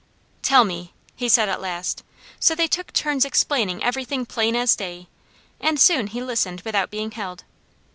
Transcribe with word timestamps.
"Tell 0.41 0.63
me!" 0.63 0.95
he 1.15 1.29
said 1.29 1.47
at 1.47 1.61
last, 1.61 2.01
so 2.39 2.55
they 2.55 2.65
took 2.65 2.91
turns 2.91 3.23
explaining 3.23 3.83
everything 3.83 4.25
plain 4.25 4.55
as 4.55 4.75
day, 4.75 5.09
and 5.59 5.79
soon 5.79 6.07
he 6.07 6.23
listened 6.23 6.61
without 6.61 6.89
being 6.89 7.11
held. 7.11 7.43